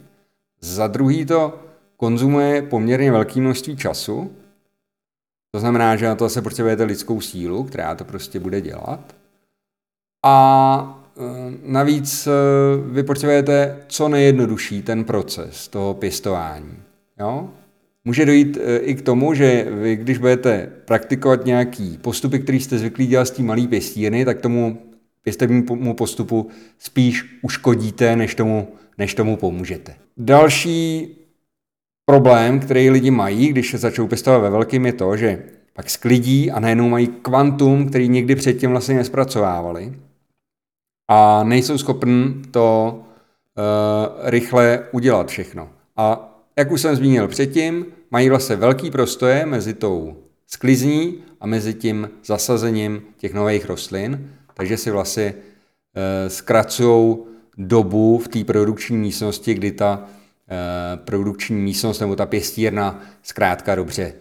Za 0.61 0.87
druhý 0.87 1.27
to 1.27 1.59
konzumuje 1.97 2.63
poměrně 2.63 3.13
velké 3.13 3.41
množství 3.41 3.77
času, 3.77 4.37
to 5.51 5.61
znamená, 5.61 5.97
že 5.97 6.07
na 6.07 6.15
to 6.15 6.29
se 6.29 6.43
potřebujete 6.43 6.85
lidskou 6.85 7.21
sílu, 7.21 7.65
která 7.65 7.95
to 7.95 8.05
prostě 8.05 8.41
bude 8.41 8.61
dělat. 8.61 9.17
A 10.25 10.94
navíc 11.63 12.27
e, 12.27 12.31
vy 12.93 13.03
potřebujete 13.03 13.77
co 13.87 14.09
nejjednodušší 14.09 14.83
ten 14.83 15.05
proces 15.05 15.69
toho 15.69 15.95
pěstování. 15.95 16.75
Jo? 17.21 17.49
Může 18.05 18.27
dojít 18.27 18.59
e, 18.61 18.79
i 18.79 18.95
k 18.95 19.03
tomu, 19.03 19.35
že 19.35 19.67
vy, 19.71 19.97
když 19.97 20.19
budete 20.19 20.73
praktikovat 20.85 21.45
nějaký 21.45 21.99
postupy, 22.03 22.39
který 22.39 22.61
jste 22.61 22.79
zvyklí 22.79 23.07
dělat 23.07 23.25
s 23.25 23.31
tím 23.31 23.47
malý 23.47 23.69
pěstírny, 23.69 24.25
tak 24.25 24.41
tomu 24.41 24.79
pěstebnímu 25.23 25.95
postupu 25.95 26.49
spíš 26.79 27.39
uškodíte, 27.43 28.17
než 28.17 28.35
tomu, 28.35 28.69
než 28.99 29.15
tomu 29.15 29.37
pomůžete. 29.37 29.95
Další 30.17 31.09
problém, 32.07 32.61
který 32.61 32.91
lidi 32.91 33.11
mají, 33.11 33.49
když 33.49 33.71
se 33.71 33.79
začnou 33.79 34.07
pěstovat 34.07 34.39
ve 34.39 34.51
velkým, 34.51 34.87
je 34.87 34.93
to, 34.93 35.17
že 35.17 35.43
pak 35.73 35.91
sklidí 35.91 36.51
a 36.51 36.61
najednou 36.61 36.89
mají 36.89 37.07
kvantum, 37.07 37.89
který 37.89 38.09
nikdy 38.09 38.35
předtím 38.35 38.71
vlastně 38.71 38.95
nespracovávali 38.95 39.93
a 41.09 41.45
nejsou 41.45 41.79
schopni 41.79 42.35
to 42.51 42.99
uh, 43.01 44.31
rychle 44.31 44.87
udělat 44.93 45.29
všechno. 45.29 45.69
A 45.97 46.31
jak 46.57 46.71
už 46.71 46.81
jsem 46.81 46.97
zmínil 46.97 47.29
předtím, 47.29 47.87
mají 48.11 48.29
vlastně 48.29 48.57
velký 48.57 48.91
prostoje 48.91 49.47
mezi 49.47 49.75
tou 49.75 50.17
sklizní 50.47 51.25
a 51.41 51.47
mezi 51.47 51.75
tím 51.75 52.11
zasazením 52.25 53.03
těch 53.17 53.35
nových 53.35 53.67
rostlin, 53.67 54.31
takže 54.55 54.77
si 54.77 54.91
vlastně 54.91 55.35
e, 55.95 56.31
zkracují 56.31 57.17
dobu 57.59 58.19
v 58.19 58.29
té 58.29 58.45
produkční 58.45 58.97
místnosti, 58.97 59.55
kdy 59.55 59.73
ta 59.73 60.05
e, 60.05 60.97
produkční 60.97 61.57
místnost 61.57 62.01
nebo 62.01 62.17
ta 62.17 62.27
pěstírna 62.27 63.03
zkrátka 63.23 63.75
dobře 63.75 64.03
e, 64.03 64.15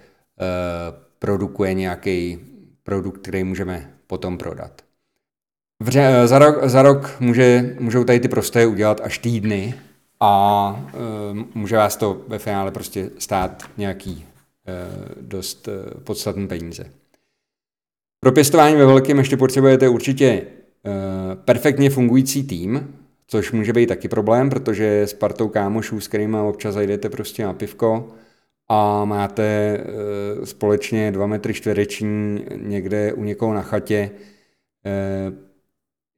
produkuje 1.20 1.74
nějaký 1.74 2.40
produkt, 2.84 3.22
který 3.22 3.44
můžeme 3.44 3.94
potom 4.08 4.38
prodat. 4.38 4.83
Vře, 5.84 6.22
za, 6.26 6.40
rok, 6.40 6.58
za 6.64 6.82
rok 6.82 7.16
může, 7.20 7.76
můžou 7.80 8.04
tady 8.04 8.20
ty 8.20 8.28
prostoje 8.28 8.68
udělat 8.68 9.02
až 9.04 9.18
týdny, 9.18 9.74
a 10.20 10.86
uh, 11.34 11.40
může 11.54 11.76
vás 11.76 11.96
to 11.96 12.22
ve 12.28 12.40
finále 12.40 12.72
prostě 12.72 13.10
stát 13.18 13.64
nějaký 13.78 14.12
uh, 14.16 15.22
dost 15.22 15.68
uh, 15.68 16.02
podstatný 16.04 16.48
peníze. 16.48 16.86
Pro 18.20 18.32
pěstování 18.32 18.76
ve 18.76 18.86
velkém 18.86 19.18
ještě 19.18 19.38
potřebujete 19.38 19.90
určitě 19.90 20.42
uh, 20.42 20.92
perfektně 21.36 21.90
fungující 21.90 22.44
tým, 22.44 22.96
což 23.28 23.52
může 23.52 23.74
být 23.74 23.88
taky 23.88 24.08
problém, 24.08 24.50
protože 24.50 25.02
s 25.02 25.14
partou 25.14 25.48
kámošů, 25.48 26.00
s 26.00 26.08
kterými 26.08 26.38
občas 26.38 26.74
zajdete 26.74 27.10
prostě 27.10 27.44
na 27.44 27.54
pivko 27.54 28.08
a 28.70 29.06
máte 29.06 29.78
uh, 30.40 30.46
společně 30.46 31.12
dva 31.12 31.28
metry 31.28 31.54
čtvereční 31.54 32.46
někde 32.56 33.14
u 33.14 33.24
někoho 33.24 33.54
na 33.54 33.62
chatě, 33.62 34.12
uh, 35.30 35.53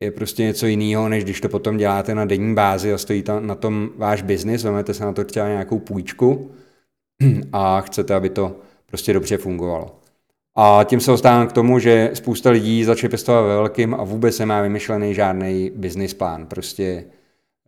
je 0.06 0.12
prostě 0.12 0.44
něco 0.44 0.66
jiného, 0.66 1.10
než 1.10 1.24
když 1.24 1.42
to 1.42 1.50
potom 1.50 1.78
děláte 1.78 2.16
na 2.16 2.26
denní 2.26 2.56
bázi 2.56 2.94
a 2.94 2.98
stojí 2.98 3.24
tam 3.24 3.48
na 3.48 3.56
tom 3.56 3.90
váš 3.98 4.22
biznis, 4.22 4.64
vezmete 4.64 4.94
se 4.94 5.06
na 5.06 5.14
to 5.14 5.24
třeba 5.24 5.48
nějakou 5.48 5.80
půjčku 5.80 6.52
a 7.54 7.82
chcete, 7.82 8.16
aby 8.16 8.30
to 8.30 8.56
prostě 8.86 9.14
dobře 9.14 9.38
fungovalo. 9.38 10.00
A 10.58 10.84
tím 10.84 11.00
se 11.00 11.12
dostávám 11.12 11.48
k 11.48 11.52
tomu, 11.52 11.80
že 11.80 12.12
spousta 12.14 12.50
lidí 12.50 12.84
začne 12.84 13.10
pěstovat 13.10 13.42
ve 13.42 13.56
velkým 13.56 13.94
a 13.94 14.04
vůbec 14.04 14.40
nemá 14.40 14.62
vymyšlený 14.62 15.14
žádný 15.14 15.72
business 15.76 16.14
plán. 16.14 16.46
Prostě 16.46 17.04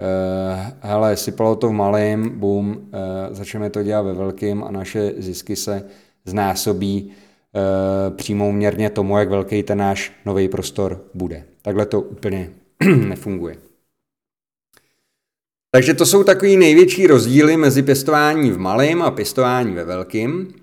uh, 0.01 0.65
hele, 0.81 1.17
sypalo 1.17 1.55
to 1.55 1.67
v 1.67 1.71
malém, 1.71 2.39
boom, 2.39 2.69
uh, 2.69 2.77
začneme 3.31 3.69
to 3.69 3.83
dělat 3.83 4.01
ve 4.01 4.13
velkým 4.13 4.63
a 4.63 4.71
naše 4.71 5.13
zisky 5.17 5.55
se 5.55 5.83
znásobí 6.25 7.11
uh, 7.11 8.15
přímo 8.15 8.51
měrně 8.51 8.89
tomu, 8.89 9.17
jak 9.17 9.29
velký 9.29 9.63
ten 9.63 9.77
náš 9.77 10.11
nový 10.25 10.47
prostor 10.49 11.01
bude. 11.13 11.43
Takhle 11.67 11.85
to 11.85 12.01
úplně 12.01 12.53
nefunguje. 13.07 13.57
Takže 15.71 15.93
to 15.93 16.05
jsou 16.05 16.23
takový 16.23 16.57
největší 16.57 17.07
rozdíly 17.07 17.57
mezi 17.57 17.83
pěstování 17.83 18.51
v 18.51 18.57
malém 18.57 19.01
a 19.01 19.11
pěstování 19.11 19.73
ve 19.73 19.83
velkým. 19.83 20.53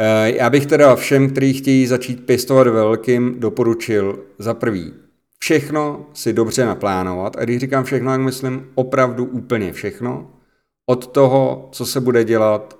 Eh, 0.00 0.30
já 0.36 0.50
bych 0.50 0.66
teda 0.66 0.96
všem, 0.96 1.30
kteří 1.30 1.52
chtějí 1.52 1.86
začít 1.86 2.26
pěstovat 2.26 2.66
ve 2.66 2.72
velkým, 2.72 3.40
doporučil 3.40 4.24
za 4.38 4.54
prvý 4.54 4.94
všechno 5.38 6.06
si 6.12 6.32
dobře 6.32 6.66
naplánovat. 6.66 7.36
A 7.36 7.44
když 7.44 7.60
říkám 7.60 7.84
všechno, 7.84 8.10
tak 8.10 8.20
myslím 8.20 8.70
opravdu 8.74 9.24
úplně 9.24 9.72
všechno. 9.72 10.30
Od 10.86 11.06
toho, 11.06 11.68
co 11.72 11.86
se 11.86 12.00
bude 12.00 12.24
dělat, 12.24 12.78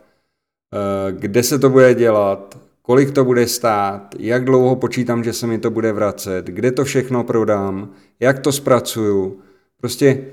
eh, 0.75 1.12
kde 1.12 1.43
se 1.43 1.59
to 1.59 1.71
bude 1.71 1.95
dělat, 1.95 2.66
kolik 2.87 3.11
to 3.11 3.25
bude 3.25 3.47
stát, 3.47 4.14
jak 4.19 4.45
dlouho 4.45 4.76
počítám, 4.76 5.25
že 5.25 5.33
se 5.33 5.47
mi 5.47 5.59
to 5.59 5.71
bude 5.71 5.93
vracet, 5.93 6.47
kde 6.47 6.73
to 6.73 6.85
všechno 6.85 7.25
prodám, 7.25 7.90
jak 8.21 8.38
to 8.38 8.52
zpracuju. 8.52 9.40
Prostě 9.81 10.25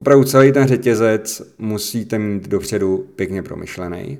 opravdu 0.00 0.24
celý 0.24 0.52
ten 0.52 0.68
řetězec 0.68 1.54
musíte 1.58 2.18
mít 2.18 2.48
dopředu 2.48 2.98
pěkně 3.16 3.42
promyšlený. 3.42 4.18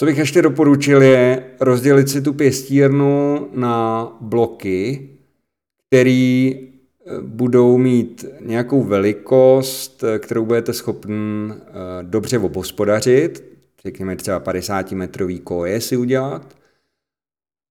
Co 0.00 0.06
bych 0.06 0.18
ještě 0.18 0.42
doporučil 0.42 1.02
je 1.02 1.44
rozdělit 1.60 2.08
si 2.08 2.22
tu 2.22 2.32
pěstírnu 2.32 3.48
na 3.54 4.06
bloky, 4.20 5.08
který 5.86 6.54
eh, 6.56 7.20
budou 7.20 7.78
mít 7.78 8.24
nějakou 8.40 8.82
velikost, 8.82 10.04
eh, 10.04 10.18
kterou 10.18 10.44
budete 10.44 10.72
schopen 10.72 11.54
eh, 11.60 11.72
dobře 12.02 12.38
obospodařit, 12.38 13.47
řekněme 13.82 14.16
třeba 14.16 14.40
50 14.40 14.92
metrový 14.92 15.40
koje 15.40 15.80
si 15.80 15.96
udělat. 15.96 16.56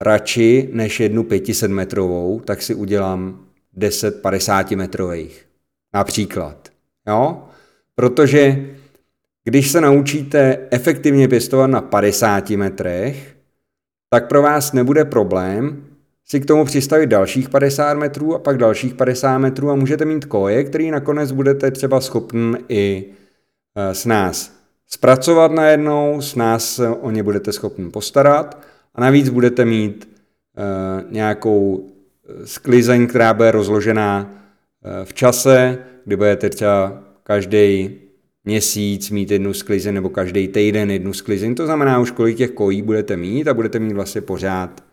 Radši 0.01 0.69
než 0.73 0.99
jednu 0.99 1.23
500 1.23 1.71
metrovou, 1.71 2.39
tak 2.39 2.61
si 2.61 2.75
udělám 2.75 3.45
10 3.73 4.21
50 4.21 4.71
metrových. 4.71 5.45
Například. 5.93 6.69
Jo? 7.07 7.43
Protože 7.95 8.65
když 9.43 9.71
se 9.71 9.81
naučíte 9.81 10.67
efektivně 10.71 11.27
pěstovat 11.27 11.67
na 11.67 11.81
50 11.81 12.49
metrech, 12.49 13.35
tak 14.09 14.27
pro 14.27 14.41
vás 14.41 14.73
nebude 14.73 15.05
problém 15.05 15.83
si 16.25 16.39
k 16.39 16.45
tomu 16.45 16.65
přistavit 16.65 17.07
dalších 17.07 17.49
50 17.49 17.93
metrů 17.93 18.35
a 18.35 18.39
pak 18.39 18.57
dalších 18.57 18.93
50 18.93 19.37
metrů 19.37 19.69
a 19.69 19.75
můžete 19.75 20.05
mít 20.05 20.25
koje, 20.25 20.63
který 20.63 20.91
nakonec 20.91 21.31
budete 21.31 21.71
třeba 21.71 22.01
schopen 22.01 22.57
i 22.69 23.05
eh, 23.75 23.93
s 23.93 24.05
nás 24.05 24.56
zpracovat 24.87 25.51
najednou, 25.51 26.21
s 26.21 26.35
nás 26.35 26.75
se 26.75 26.89
o 26.89 27.11
ně 27.11 27.23
budete 27.23 27.53
schopni 27.53 27.89
postarat 27.89 28.63
a 28.95 29.01
navíc 29.01 29.29
budete 29.29 29.65
mít 29.65 30.09
uh, 30.09 31.11
nějakou 31.11 31.89
eh, 31.89 32.47
sklizeň, 32.47 33.07
která 33.07 33.33
bude 33.33 33.51
rozložená 33.51 34.29
uh, 34.29 35.05
v 35.05 35.13
čase, 35.13 35.77
kdy 36.05 36.15
budete 36.15 36.49
třeba 36.49 37.03
každý 37.23 37.99
měsíc 38.47 39.09
mít 39.09 39.31
jednu 39.31 39.53
sklizeň 39.53 39.93
nebo 39.93 40.09
každý 40.09 40.47
týden 40.47 40.91
jednu 40.91 41.13
sklizeň. 41.13 41.55
To 41.55 41.65
znamená 41.65 41.99
už 41.99 42.11
kolik 42.11 42.37
těch 42.37 42.51
kojí 42.51 42.81
budete 42.81 43.17
mít 43.17 43.47
a 43.47 43.53
budete 43.53 43.79
mít 43.79 43.93
vlastně 43.93 44.21
pořád, 44.21 44.83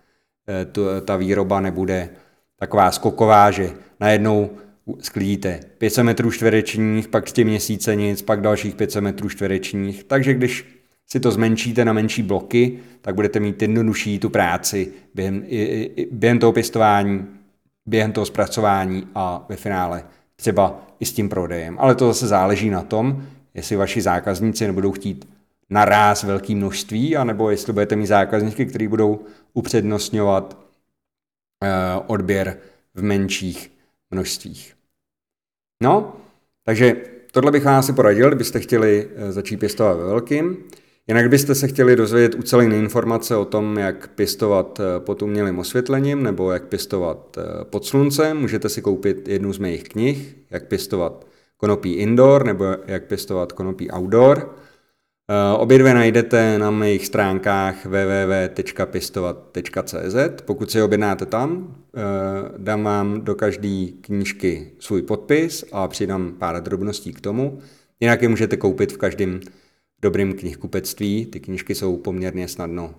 eh, 0.49 0.65
to, 0.65 1.01
ta 1.01 1.17
výroba 1.17 1.61
nebude 1.61 2.09
taková 2.59 2.91
skoková, 2.91 3.51
že 3.51 3.71
najednou 4.01 4.51
sklidíte 5.01 5.61
500 5.79 6.05
metrů 6.05 6.31
čtverečních, 6.31 7.09
pak 7.09 7.25
3 7.25 7.45
měsíce 7.45 7.97
nic, 7.97 8.23
pak 8.23 8.41
dalších 8.41 8.75
500 8.75 9.05
metrů 9.05 9.29
čtverečních. 9.29 10.05
Takže 10.05 10.35
když 10.35 10.67
si 11.07 11.21
to 11.21 11.31
zmenšíte 11.31 11.85
na 11.85 11.93
menší 11.93 12.23
bloky, 12.23 12.79
tak 13.01 13.15
budete 13.15 13.41
mít 13.41 13.63
jednodušší 13.63 14.19
tu 14.19 14.31
práci 14.31 14.93
během, 15.15 15.45
během 16.11 16.39
toho 16.39 16.53
pěstování, 16.53 17.27
během 17.87 18.13
toho 18.13 18.27
zpracování 18.27 19.09
a 19.15 19.47
ve 19.49 19.57
finále 19.57 20.05
třeba 20.37 20.87
i 21.01 21.07
s 21.07 21.13
tím 21.13 21.29
prodejem. 21.29 21.77
Ale 21.79 21.95
to 21.95 22.07
zase 22.07 22.27
záleží 22.27 22.71
na 22.71 22.83
tom, 22.83 23.27
jestli 23.55 23.77
vaši 23.77 24.03
zákazníci 24.03 24.67
nebudou 24.67 24.93
chtít 24.93 25.29
naráz 25.71 26.23
velké 26.23 26.55
množství, 26.55 27.17
anebo 27.17 27.51
jestli 27.51 27.73
budete 27.73 27.97
mít 27.97 28.07
zákazníky, 28.07 28.67
kteří 28.67 28.89
budou 28.89 29.21
upřednostňovat 29.55 30.55
uh, 30.55 32.05
odběr 32.07 32.59
v 32.95 33.03
menších 33.03 33.74
množstvích. 34.15 34.75
No, 35.83 36.17
takže 36.65 36.97
tohle 37.33 37.53
bych 37.53 37.65
vám 37.65 37.79
asi 37.79 37.93
poradil, 37.93 38.29
kdybyste 38.29 38.61
chtěli 38.61 39.07
uh, 39.07 39.31
začít 39.31 39.57
pěstovat 39.57 39.97
ve 39.97 40.05
velkým. 40.05 40.57
Jinak 41.09 41.29
byste 41.29 41.55
se 41.55 41.69
chtěli 41.69 41.97
dozvědět 41.97 42.35
ucelené 42.35 42.77
informace 42.77 43.37
o 43.37 43.45
tom, 43.45 43.79
jak 43.79 44.09
pěstovat 44.09 44.79
uh, 44.79 45.05
pod 45.05 45.23
umělým 45.23 45.59
osvětlením 45.59 46.23
nebo 46.23 46.53
jak 46.53 46.65
pěstovat 46.65 47.39
pod 47.63 47.85
sluncem, 47.85 48.37
můžete 48.37 48.69
si 48.69 48.83
koupit 48.83 49.29
jednu 49.29 49.53
z 49.53 49.59
mých 49.59 49.85
knih, 49.85 50.37
jak 50.51 50.69
pěstovat 50.69 51.27
konopí 51.57 51.93
indoor 51.93 52.47
nebo 52.47 52.65
jak 52.87 53.05
pěstovat 53.05 53.53
konopí 53.53 53.91
outdoor. 53.91 54.55
Eh, 55.31 55.57
obě 55.59 55.79
dvě 55.79 55.95
najdete 55.95 56.59
na 56.59 56.71
mých 56.71 57.07
stránkách 57.07 57.87
www.pěstovat.cz. 57.87 60.17
Pokud 60.45 60.71
si 60.71 60.83
objednáte 60.83 61.27
tam, 61.27 61.77
eh, 61.97 62.01
dám 62.59 62.85
vám 62.85 63.21
do 63.21 63.35
každé 63.35 63.87
knížky 64.01 64.71
svůj 64.79 65.03
podpis 65.03 65.65
a 65.73 65.89
přidám 65.89 66.33
pár 66.39 66.63
drobností 66.63 67.13
k 67.13 67.21
tomu. 67.21 67.59
Jinak 68.01 68.23
je 68.23 68.29
můžete 68.29 68.57
koupit 68.57 68.93
v 68.93 68.97
každém 68.97 69.41
dobrém 70.03 70.33
knihkupectví. 70.33 71.27
Ty 71.27 71.41
knížky 71.41 71.75
jsou 71.75 71.97
poměrně 71.97 72.49
snadno 72.49 72.95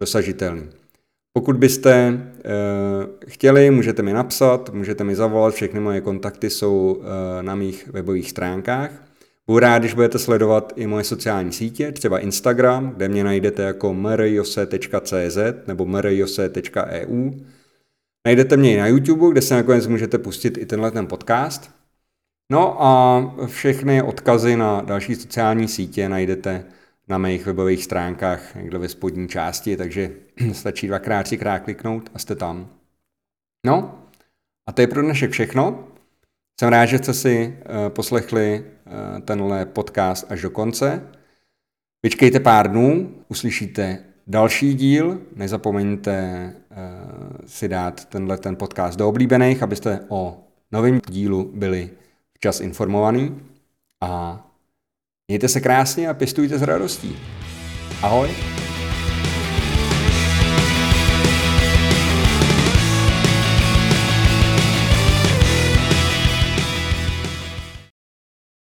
dosažitelné. 0.00 0.62
Pokud 1.32 1.56
byste 1.56 2.12
uh, 2.12 2.20
chtěli, 3.28 3.70
můžete 3.70 4.02
mi 4.02 4.12
napsat, 4.12 4.70
můžete 4.74 5.04
mi 5.04 5.16
zavolat, 5.16 5.54
všechny 5.54 5.80
moje 5.80 6.00
kontakty 6.00 6.50
jsou 6.50 7.02
na 7.40 7.54
mých 7.54 7.88
webových 7.88 8.30
stránkách. 8.30 9.09
Rád, 9.58 9.78
když 9.78 9.94
budete 9.94 10.18
sledovat 10.18 10.72
i 10.76 10.86
moje 10.86 11.04
sociální 11.04 11.52
sítě, 11.52 11.92
třeba 11.92 12.18
Instagram, 12.18 12.90
kde 12.90 13.08
mě 13.08 13.24
najdete 13.24 13.62
jako 13.62 13.94
mrjose.cz 13.94 15.38
nebo 15.66 15.86
mrjose.eu. 15.86 17.30
Najdete 18.26 18.56
mě 18.56 18.74
i 18.74 18.78
na 18.78 18.86
YouTube, 18.86 19.32
kde 19.32 19.42
se 19.42 19.54
nakonec 19.54 19.86
můžete 19.86 20.18
pustit 20.18 20.58
i 20.58 20.66
tenhle 20.66 20.90
ten 20.90 21.06
podcast. 21.06 21.70
No 22.52 22.82
a 22.82 23.22
všechny 23.46 24.02
odkazy 24.02 24.56
na 24.56 24.80
další 24.80 25.14
sociální 25.14 25.68
sítě 25.68 26.08
najdete 26.08 26.64
na 27.08 27.18
mých 27.18 27.46
webových 27.46 27.84
stránkách 27.84 28.54
někde 28.54 28.78
ve 28.78 28.88
spodní 28.88 29.28
části, 29.28 29.76
takže 29.76 30.10
stačí 30.52 30.86
dvakrát, 30.86 31.22
třikrát 31.22 31.58
kliknout 31.58 32.10
a 32.14 32.18
jste 32.18 32.34
tam. 32.34 32.68
No, 33.66 34.04
a 34.66 34.72
to 34.72 34.80
je 34.80 34.86
pro 34.86 35.02
dnešek 35.02 35.30
všechno. 35.30 35.89
Jsem 36.60 36.68
rád, 36.68 36.86
že 36.86 36.98
jste 36.98 37.14
si 37.14 37.58
uh, 37.58 37.88
poslechli 37.88 38.64
uh, 38.64 39.20
tenhle 39.20 39.66
podcast 39.66 40.26
až 40.32 40.42
do 40.42 40.50
konce. 40.50 41.02
Vyčkejte 42.02 42.40
pár 42.40 42.70
dnů, 42.70 43.14
uslyšíte 43.28 43.98
další 44.26 44.74
díl. 44.74 45.20
Nezapomeňte 45.36 46.52
uh, 46.70 46.76
si 47.46 47.68
dát 47.68 48.04
tenhle 48.04 48.38
ten 48.38 48.56
podcast 48.56 48.98
do 48.98 49.08
oblíbených, 49.08 49.62
abyste 49.62 50.00
o 50.08 50.44
novém 50.72 51.00
dílu 51.08 51.52
byli 51.54 51.90
včas 52.34 52.60
informovaný. 52.60 53.40
A 54.00 54.46
Mějte 55.28 55.48
se 55.48 55.60
krásně 55.60 56.08
a 56.08 56.14
pěstujte 56.14 56.58
s 56.58 56.62
radostí. 56.62 57.16
Ahoj! 58.02 58.30